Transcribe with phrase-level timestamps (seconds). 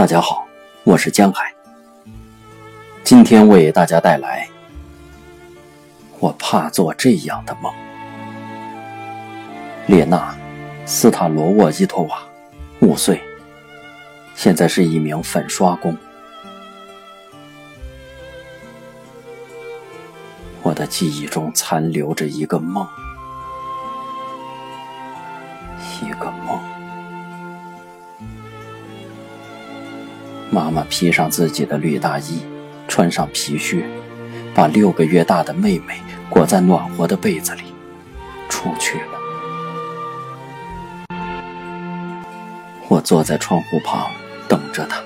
[0.00, 0.48] 大家好，
[0.82, 1.52] 我是江海。
[3.04, 4.48] 今天为大家带来
[6.18, 7.70] 《我怕做这样的梦》。
[9.86, 10.34] 列娜·
[10.86, 12.22] 斯塔罗沃伊托娃，
[12.80, 13.20] 五岁，
[14.34, 15.94] 现在是一名粉刷工。
[20.62, 22.88] 我的记忆中残留着一个梦，
[26.02, 26.79] 一个梦。
[30.52, 32.42] 妈妈披上自己的绿大衣，
[32.88, 33.84] 穿上皮靴，
[34.52, 35.94] 把六个月大的妹妹
[36.28, 37.62] 裹在暖和的被子里，
[38.48, 39.06] 出去了。
[42.88, 44.10] 我坐在窗户旁
[44.48, 45.00] 等着她。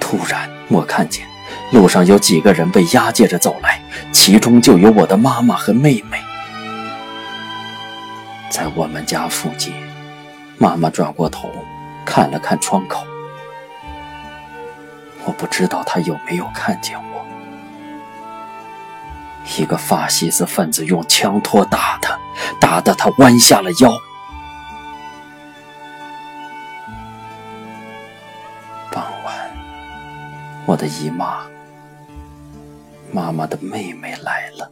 [0.00, 1.24] 突然，我看见
[1.72, 6.18] 路上有几个人被押解着走来，其中就有我的妈妈和妹妹。
[8.50, 9.72] 在我们家附近，
[10.58, 11.48] 妈妈转过头，
[12.04, 13.06] 看了看窗口。
[15.26, 17.26] 我不知道他有没有看见我。
[19.58, 22.18] 一个法西斯分子用枪托打他，
[22.60, 23.92] 打得他弯下了腰。
[28.90, 29.34] 傍晚，
[30.64, 31.38] 我的姨妈，
[33.12, 34.70] 妈妈的妹妹来了，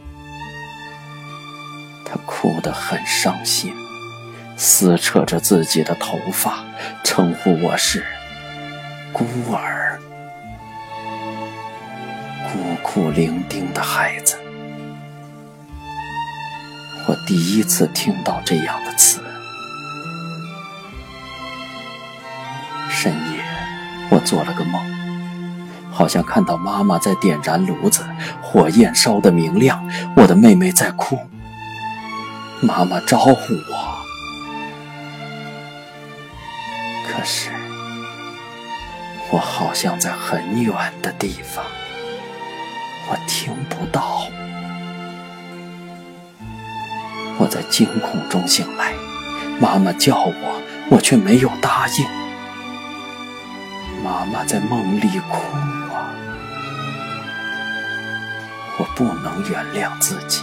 [2.05, 3.72] 她哭得很伤心，
[4.56, 6.64] 撕扯着自己的头发，
[7.02, 8.05] 称呼我是
[9.12, 10.00] 孤儿。
[12.55, 14.38] 孤苦伶仃的孩子，
[17.08, 19.20] 我第一次听到这样的词。
[22.88, 23.44] 深夜，
[24.08, 24.80] 我做了个梦，
[25.91, 28.06] 好像看到妈妈在点燃炉子，
[28.41, 31.19] 火焰烧得明亮，我的妹妹在哭，
[32.62, 33.34] 妈妈招呼
[33.69, 33.98] 我，
[37.09, 37.50] 可是
[39.32, 40.72] 我好像在很远
[41.03, 41.65] 的地方。
[43.06, 44.26] 我听不到，
[47.38, 48.94] 我在惊恐中醒来，
[49.60, 52.06] 妈妈叫我，我却没有答应。
[54.03, 55.37] 妈妈在梦里哭
[55.94, 56.09] 啊，
[58.78, 60.42] 我不能原谅自己，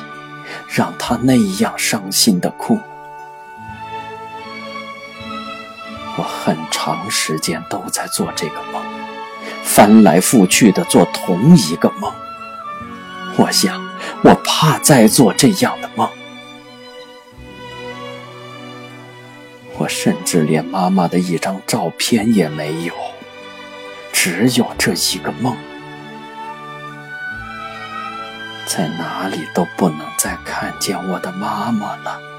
[0.67, 2.79] 让她那样伤心的哭。
[6.17, 8.83] 我很长时间都在做这个梦，
[9.63, 12.13] 翻来覆去的做同一个梦。
[13.37, 13.81] 我想，
[14.23, 16.09] 我怕再做这样的梦。
[19.77, 22.93] 我甚至连妈妈的一张照片也没有，
[24.13, 25.57] 只有这一个梦，
[28.67, 32.30] 在哪里都不能再看见我的妈妈了。